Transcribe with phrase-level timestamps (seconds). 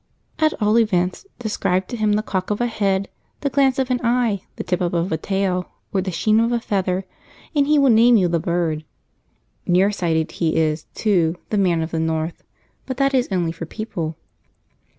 [0.39, 3.07] At all events, describe to him the cock of a head,
[3.41, 6.51] the glance of an eye, the tip up of a tail, or the sheen of
[6.51, 7.05] a feather,
[7.55, 8.83] and he will name you the bird.
[9.67, 12.43] Near sighted he is, too, the Man of the North,
[12.87, 14.17] but that is only for people.